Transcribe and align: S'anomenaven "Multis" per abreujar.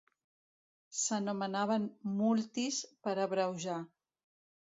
S'anomenaven 0.99 1.85
"Multis" 2.21 2.79
per 3.09 3.15
abreujar. 3.27 3.79